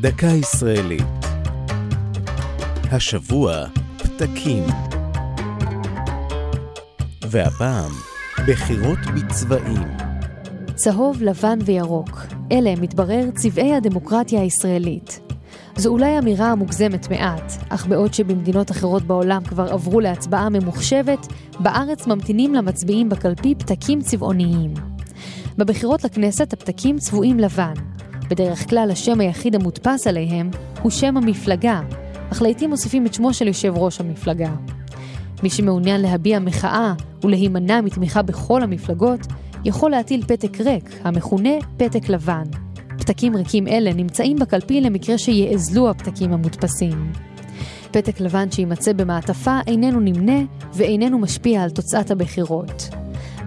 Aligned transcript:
דקה 0.00 0.26
ישראלית. 0.26 1.02
השבוע 2.92 3.64
פתקים. 3.96 4.64
והפעם, 7.30 7.90
בחירות 8.48 8.98
בצבעים. 9.16 9.82
צהוב, 10.74 11.22
לבן 11.22 11.58
וירוק. 11.64 12.10
אלה, 12.52 12.74
מתברר, 12.80 13.24
צבעי 13.34 13.74
הדמוקרטיה 13.74 14.40
הישראלית. 14.40 15.20
זו 15.76 15.90
אולי 15.90 16.18
אמירה 16.18 16.54
מוגזמת 16.54 17.10
מעט, 17.10 17.52
אך 17.68 17.86
בעוד 17.86 18.14
שבמדינות 18.14 18.70
אחרות 18.70 19.02
בעולם 19.02 19.44
כבר 19.44 19.72
עברו 19.72 20.00
להצבעה 20.00 20.48
ממוחשבת, 20.48 21.26
בארץ 21.60 22.06
ממתינים 22.06 22.54
למצביעים 22.54 23.08
בקלפי 23.08 23.54
פתקים 23.54 24.00
צבעוניים. 24.00 24.74
בבחירות 25.58 26.04
לכנסת 26.04 26.52
הפתקים 26.52 26.98
צבועים 26.98 27.38
לבן. 27.38 27.74
בדרך 28.32 28.70
כלל 28.70 28.90
השם 28.90 29.20
היחיד 29.20 29.54
המודפס 29.54 30.06
עליהם 30.06 30.50
הוא 30.82 30.90
שם 30.90 31.16
המפלגה, 31.16 31.80
אך 32.32 32.42
לעיתים 32.42 32.70
מוסיפים 32.70 33.06
את 33.06 33.14
שמו 33.14 33.34
של 33.34 33.46
יושב 33.46 33.72
ראש 33.76 34.00
המפלגה. 34.00 34.50
מי 35.42 35.50
שמעוניין 35.50 36.00
להביע 36.00 36.38
מחאה 36.38 36.92
ולהימנע 37.24 37.80
מתמיכה 37.80 38.22
בכל 38.22 38.62
המפלגות, 38.62 39.20
יכול 39.64 39.90
להטיל 39.90 40.24
פתק 40.26 40.60
ריק, 40.60 41.00
המכונה 41.04 41.50
פתק 41.76 42.08
לבן. 42.08 42.42
פתקים 42.98 43.36
ריקים 43.36 43.68
אלה 43.68 43.92
נמצאים 43.92 44.36
בקלפי 44.36 44.80
למקרה 44.80 45.18
שיאזלו 45.18 45.90
הפתקים 45.90 46.32
המודפסים. 46.32 47.12
פתק 47.90 48.20
לבן 48.20 48.50
שיימצא 48.50 48.92
במעטפה 48.92 49.58
איננו 49.66 50.00
נמנה 50.00 50.40
ואיננו 50.74 51.18
משפיע 51.18 51.62
על 51.62 51.70
תוצאת 51.70 52.10
הבחירות. 52.10 52.88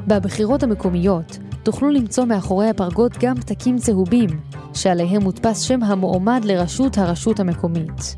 בבחירות 0.07 0.63
המקומיות 0.63 1.37
תוכלו 1.65 1.89
למצוא 1.89 2.25
מאחורי 2.25 2.69
הפרגוד 2.69 3.11
גם 3.19 3.35
פתקים 3.35 3.77
צהובים, 3.77 4.29
שעליהם 4.73 5.23
מודפס 5.23 5.61
שם 5.61 5.83
המועמד 5.83 6.41
לראשות 6.45 6.97
הרשות 6.97 7.39
המקומית. 7.39 8.15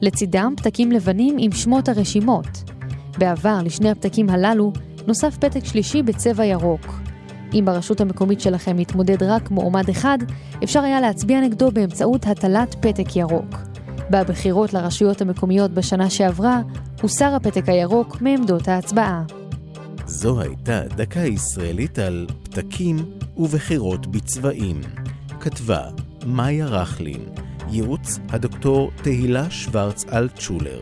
לצידם 0.00 0.54
פתקים 0.56 0.92
לבנים 0.92 1.36
עם 1.38 1.52
שמות 1.52 1.88
הרשימות. 1.88 2.46
בעבר, 3.18 3.58
לשני 3.64 3.90
הפתקים 3.90 4.30
הללו, 4.30 4.72
נוסף 5.06 5.36
פתק 5.36 5.64
שלישי 5.64 6.02
בצבע 6.02 6.44
ירוק. 6.44 7.00
אם 7.54 7.64
ברשות 7.64 8.00
המקומית 8.00 8.40
שלכם 8.40 8.76
מתמודד 8.76 9.22
רק 9.22 9.50
מועמד 9.50 9.88
אחד, 9.88 10.18
אפשר 10.64 10.80
היה 10.80 11.00
להצביע 11.00 11.40
נגדו 11.40 11.70
באמצעות 11.70 12.26
הטלת 12.26 12.74
פתק 12.80 13.16
ירוק. 13.16 13.56
בבחירות 14.10 14.74
לרשויות 14.74 15.20
המקומיות 15.20 15.70
בשנה 15.70 16.10
שעברה, 16.10 16.60
הוסר 17.02 17.34
הפתק 17.34 17.68
הירוק 17.68 18.20
מעמדות 18.20 18.68
ההצבעה. 18.68 19.37
זו 20.10 20.40
הייתה 20.40 20.82
דקה 20.96 21.20
ישראלית 21.20 21.98
על 21.98 22.26
פתקים 22.42 22.96
ובחירות 23.36 24.06
בצבעים. 24.06 24.80
כתבה 25.40 25.88
מאיה 26.26 26.66
רכלין, 26.66 27.24
ייעוץ 27.70 28.18
הדוקטור 28.28 28.90
תהילה 29.02 29.50
שוורץ 29.50 30.04
אלטשולר, 30.12 30.80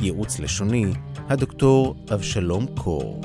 ייעוץ 0.00 0.38
לשוני 0.38 0.86
הדוקטור 1.28 1.96
אבשלום 2.14 2.66
קור. 2.76 3.20